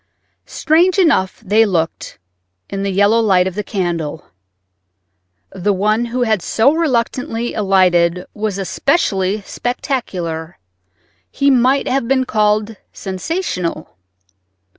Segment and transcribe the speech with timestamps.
[0.47, 2.17] Strange enough they looked
[2.71, 4.25] in the yellow light of the candle.
[5.51, 13.95] The one who had so reluctantly alighted was especially spectacular—he might have been called sensational.